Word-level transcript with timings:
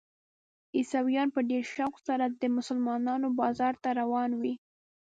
عیسویان 0.75 1.27
په 1.35 1.41
ډېر 1.49 1.63
شوق 1.75 1.95
سره 2.07 2.25
د 2.27 2.43
مسلمانانو 2.57 3.27
بازار 3.41 3.73
ته 3.83 3.89
روان 4.01 4.29
وي. 4.41 4.53